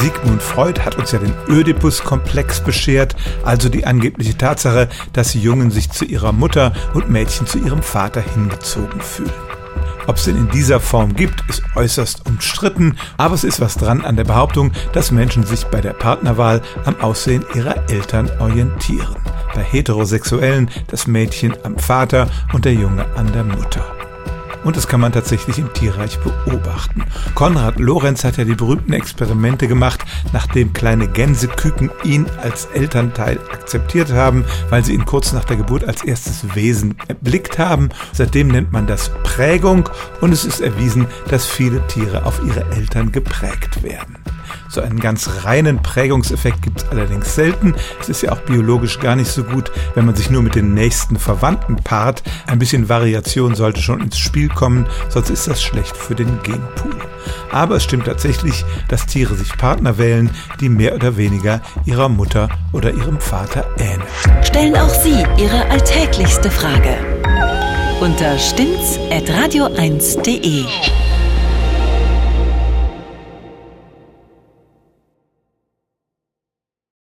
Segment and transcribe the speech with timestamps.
[0.00, 5.90] Sigmund Freud hat uns ja den Ödipus-Komplex beschert, also die angebliche Tatsache, dass Jungen sich
[5.90, 9.32] zu ihrer Mutter und Mädchen zu ihrem Vater hingezogen fühlen.
[10.06, 14.04] Ob es denn in dieser Form gibt, ist äußerst umstritten, aber es ist was dran
[14.04, 19.16] an der Behauptung, dass Menschen sich bei der Partnerwahl am Aussehen ihrer Eltern orientieren.
[19.54, 23.97] Bei Heterosexuellen das Mädchen am Vater und der Junge an der Mutter.
[24.64, 27.04] Und das kann man tatsächlich im Tierreich beobachten.
[27.34, 34.12] Konrad Lorenz hat ja die berühmten Experimente gemacht, nachdem kleine Gänseküken ihn als Elternteil akzeptiert
[34.12, 37.90] haben, weil sie ihn kurz nach der Geburt als erstes Wesen erblickt haben.
[38.12, 39.88] Seitdem nennt man das Prägung
[40.20, 44.16] und es ist erwiesen, dass viele Tiere auf ihre Eltern geprägt werden.
[44.68, 47.74] So einen ganz reinen Prägungseffekt gibt es allerdings selten.
[48.00, 50.74] Es ist ja auch biologisch gar nicht so gut, wenn man sich nur mit den
[50.74, 52.22] nächsten Verwandten paart.
[52.46, 56.96] Ein bisschen Variation sollte schon ins Spiel kommen, sonst ist das schlecht für den Genpool.
[57.50, 62.48] Aber es stimmt tatsächlich, dass Tiere sich Partner wählen, die mehr oder weniger ihrer Mutter
[62.72, 64.02] oder ihrem Vater ähneln.
[64.42, 66.96] Stellen auch Sie Ihre alltäglichste Frage
[68.00, 70.64] unter stimmt's at radio1.de.